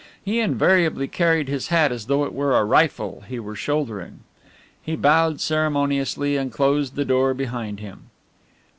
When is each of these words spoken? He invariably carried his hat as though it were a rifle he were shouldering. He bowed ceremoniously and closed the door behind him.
He 0.25 0.39
invariably 0.39 1.07
carried 1.07 1.47
his 1.47 1.67
hat 1.67 1.91
as 1.91 2.07
though 2.07 2.23
it 2.25 2.33
were 2.33 2.57
a 2.57 2.63
rifle 2.65 3.23
he 3.27 3.39
were 3.39 3.55
shouldering. 3.55 4.21
He 4.81 4.95
bowed 4.95 5.39
ceremoniously 5.39 6.37
and 6.37 6.51
closed 6.51 6.95
the 6.95 7.05
door 7.05 7.35
behind 7.35 7.79
him. 7.81 8.09